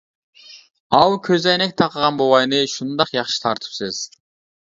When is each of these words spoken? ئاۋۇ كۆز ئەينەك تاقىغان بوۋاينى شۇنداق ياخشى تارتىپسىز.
ئاۋۇ 0.99 1.19
كۆز 1.27 1.45
ئەينەك 1.51 1.75
تاقىغان 1.81 2.17
بوۋاينى 2.23 2.63
شۇنداق 2.73 3.15
ياخشى 3.19 3.39
تارتىپسىز. 3.45 4.03